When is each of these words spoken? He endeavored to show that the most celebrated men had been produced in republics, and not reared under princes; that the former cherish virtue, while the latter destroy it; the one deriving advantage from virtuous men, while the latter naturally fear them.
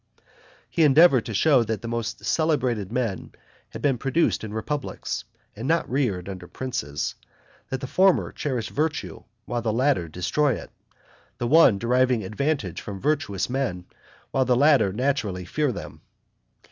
He 0.67 0.81
endeavored 0.83 1.27
to 1.27 1.33
show 1.35 1.63
that 1.63 1.83
the 1.83 1.87
most 1.87 2.25
celebrated 2.25 2.91
men 2.91 3.33
had 3.69 3.83
been 3.83 3.99
produced 3.99 4.43
in 4.43 4.51
republics, 4.51 5.25
and 5.55 5.67
not 5.67 5.87
reared 5.87 6.27
under 6.27 6.47
princes; 6.47 7.13
that 7.69 7.81
the 7.81 7.85
former 7.85 8.31
cherish 8.31 8.69
virtue, 8.71 9.21
while 9.45 9.61
the 9.61 9.71
latter 9.71 10.07
destroy 10.07 10.55
it; 10.55 10.71
the 11.37 11.45
one 11.45 11.77
deriving 11.77 12.23
advantage 12.23 12.81
from 12.81 12.99
virtuous 12.99 13.47
men, 13.47 13.85
while 14.31 14.45
the 14.45 14.55
latter 14.57 14.91
naturally 14.91 15.45
fear 15.45 15.71
them. 15.71 16.01